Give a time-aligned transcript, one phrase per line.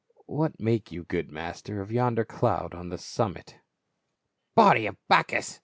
[0.25, 3.59] "What make you, good master, of yonder cloud on the summit?"
[4.55, 5.59] "Body of Bacchus